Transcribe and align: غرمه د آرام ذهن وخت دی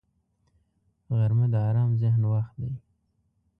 غرمه 1.17 1.45
د 1.53 1.55
آرام 1.69 1.91
ذهن 2.01 2.21
وخت 2.33 2.53
دی 2.61 2.73